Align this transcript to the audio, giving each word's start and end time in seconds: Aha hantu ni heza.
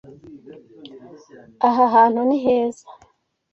Aha 1.67 1.83
hantu 1.93 2.21
ni 2.27 2.37
heza. 2.43 2.85